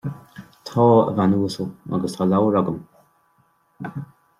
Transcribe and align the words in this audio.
Tá, 0.69 0.85
a 1.09 1.11
bhean 1.19 1.35
uasal, 1.41 1.69
agus 1.99 2.15
tá 2.17 2.23
leabhar 2.31 2.55
agam 2.59 2.77